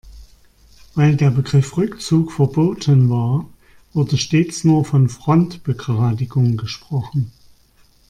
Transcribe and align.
Weil 0.95 1.15
der 1.15 1.29
Begriff 1.29 1.77
Rückzug 1.77 2.31
verboten 2.31 3.11
war, 3.11 3.47
wurde 3.93 4.17
stets 4.17 4.63
nur 4.63 4.83
von 4.83 5.09
Frontbegradigung 5.09 6.57
gesprochen. 6.57 7.31